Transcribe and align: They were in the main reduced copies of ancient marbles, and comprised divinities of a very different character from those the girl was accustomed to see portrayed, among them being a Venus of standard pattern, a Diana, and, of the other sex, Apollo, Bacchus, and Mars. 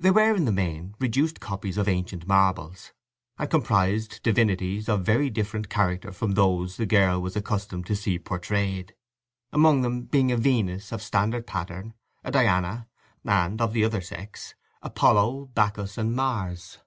They 0.00 0.10
were 0.10 0.34
in 0.34 0.44
the 0.44 0.50
main 0.50 0.96
reduced 0.98 1.38
copies 1.38 1.78
of 1.78 1.86
ancient 1.86 2.26
marbles, 2.26 2.90
and 3.38 3.48
comprised 3.48 4.20
divinities 4.24 4.88
of 4.88 5.00
a 5.00 5.04
very 5.04 5.30
different 5.30 5.68
character 5.68 6.10
from 6.10 6.32
those 6.32 6.78
the 6.78 6.84
girl 6.84 7.22
was 7.22 7.36
accustomed 7.36 7.86
to 7.86 7.94
see 7.94 8.18
portrayed, 8.18 8.96
among 9.52 9.82
them 9.82 10.02
being 10.02 10.32
a 10.32 10.36
Venus 10.36 10.90
of 10.90 11.00
standard 11.00 11.46
pattern, 11.46 11.94
a 12.24 12.32
Diana, 12.32 12.88
and, 13.24 13.60
of 13.60 13.72
the 13.72 13.84
other 13.84 14.00
sex, 14.00 14.56
Apollo, 14.82 15.52
Bacchus, 15.54 15.96
and 15.96 16.12
Mars. 16.12 16.78